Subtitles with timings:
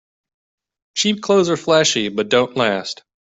[0.95, 3.03] Cheap clothes are flashy but don't last.